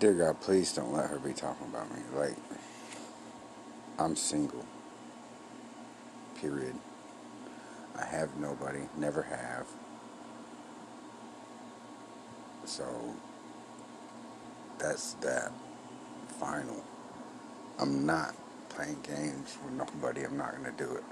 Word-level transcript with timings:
Dear 0.00 0.14
God, 0.14 0.40
please 0.40 0.72
don't 0.72 0.94
let 0.94 1.10
her 1.10 1.18
be 1.18 1.34
talking 1.34 1.66
about 1.66 1.94
me. 1.94 2.00
Like, 2.16 2.36
I'm 3.98 4.16
single. 4.16 4.64
Period. 6.40 6.74
I 7.94 8.06
have 8.06 8.34
nobody, 8.38 8.80
never 8.96 9.20
have. 9.20 9.66
So, 12.64 13.14
that's 14.78 15.12
that. 15.20 15.52
Final. 16.38 16.82
I'm 17.78 18.06
not 18.06 18.34
playing 18.70 19.02
games 19.02 19.58
with 19.62 19.74
nobody. 19.74 20.22
I'm 20.22 20.38
not 20.38 20.52
going 20.52 20.74
to 20.74 20.82
do 20.82 20.94
it. 20.94 21.04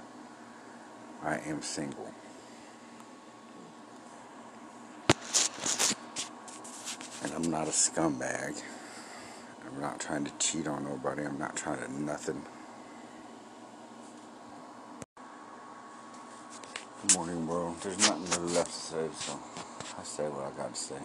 I 1.21 1.37
am 1.45 1.61
single. 1.61 2.11
And 7.21 7.33
I'm 7.33 7.51
not 7.51 7.67
a 7.67 7.71
scumbag. 7.71 8.59
I'm 9.73 9.81
not 9.81 9.99
trying 9.99 10.25
to 10.25 10.31
cheat 10.39 10.67
on 10.67 10.83
nobody. 10.83 11.23
I'm 11.23 11.37
not 11.37 11.55
trying 11.55 11.79
to 11.79 12.01
nothing. 12.01 12.41
Good 17.01 17.15
morning, 17.15 17.47
world. 17.47 17.75
There's 17.81 17.97
nothing 17.99 18.41
really 18.41 18.53
left 18.55 18.71
to 18.71 18.79
say, 18.79 19.07
so 19.13 19.39
I 19.97 20.03
say 20.03 20.23
what 20.23 20.51
I 20.51 20.57
got 20.57 20.73
to 20.73 20.79
say. 20.79 20.95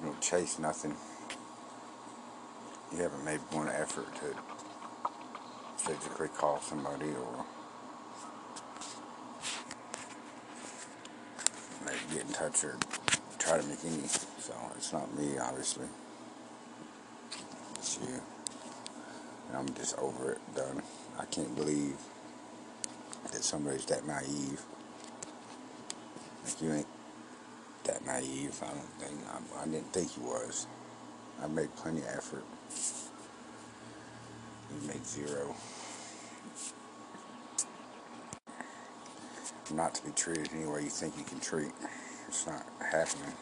You 0.00 0.06
don't 0.06 0.20
chase 0.20 0.58
nothing. 0.58 0.94
You 2.92 3.02
haven't 3.02 3.24
made 3.24 3.40
one 3.50 3.68
effort 3.68 4.14
to 4.16 4.34
physically 5.76 6.28
call 6.28 6.60
somebody 6.60 7.06
or 7.06 7.44
maybe 11.84 11.98
get 12.14 12.26
in 12.26 12.32
touch 12.32 12.64
or 12.64 12.76
try 13.48 13.58
to 13.58 13.66
make 13.66 13.84
any. 13.84 14.06
So 14.06 14.54
it's 14.76 14.92
not 14.92 15.16
me, 15.16 15.38
obviously. 15.38 15.86
It's 17.76 17.98
you. 18.02 18.20
And 19.48 19.56
I'm 19.56 19.74
just 19.74 19.96
over 19.98 20.32
it, 20.32 20.54
done. 20.54 20.82
I 21.18 21.24
can't 21.24 21.54
believe 21.56 21.96
that 23.32 23.42
somebody's 23.42 23.86
that 23.86 24.06
naive. 24.06 24.60
Like 26.44 26.62
you 26.62 26.72
ain't 26.72 26.86
that 27.84 28.04
naive. 28.04 28.60
I 28.62 28.66
don't 28.66 28.92
think. 28.98 29.20
I, 29.30 29.62
I 29.62 29.64
didn't 29.64 29.92
think 29.94 30.16
you 30.16 30.24
was. 30.24 30.66
I 31.42 31.46
made 31.46 31.74
plenty 31.76 32.00
of 32.00 32.08
effort. 32.08 32.44
You 34.70 34.88
made 34.88 35.06
zero. 35.06 35.54
Not 39.72 39.94
to 39.94 40.04
be 40.04 40.12
treated 40.12 40.50
any 40.54 40.66
way 40.66 40.82
you 40.82 40.90
think 40.90 41.16
you 41.16 41.24
can 41.24 41.40
treat. 41.40 41.72
It's 42.28 42.46
not 42.46 42.66
happening. 42.80 43.32